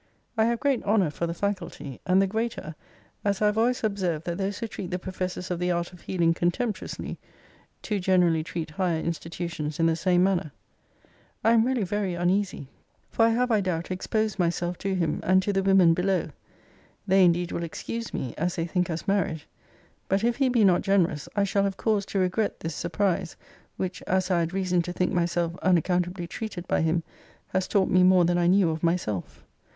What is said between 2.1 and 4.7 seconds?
the greater, as I have always observed that those who